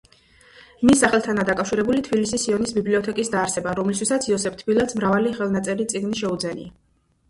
მის 0.89 1.03
სახელთანაა 1.03 1.47
დაკავშირებული 1.49 2.01
თბილისის 2.09 2.47
სიონის 2.47 2.75
ბიბლიოთეკის 2.79 3.31
დაარსება, 3.37 3.77
რომლისთვისაც 3.83 4.29
იოსებ 4.35 4.61
თბილელს 4.65 5.01
მრავალი 5.03 5.39
ხელნაწერი 5.41 5.93
წიგნი 5.97 6.23
შეუძენია. 6.27 6.79